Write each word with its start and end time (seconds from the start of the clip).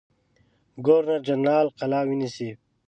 ګورنر 0.85 1.19
جنرال 1.27 1.67
قلا 1.77 2.01
ونیسي. 2.07 2.49